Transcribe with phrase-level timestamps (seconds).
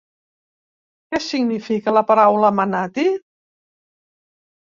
[1.11, 3.05] Què significa la paraula manatí?